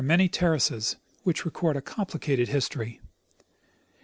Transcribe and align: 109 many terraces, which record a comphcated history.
109 0.01 0.17
many 0.17 0.27
terraces, 0.27 0.95
which 1.21 1.45
record 1.45 1.77
a 1.77 1.79
comphcated 1.79 2.47
history. 2.47 2.99